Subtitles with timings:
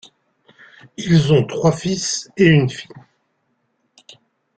[0.97, 2.89] Ils ont trois fils et une fille.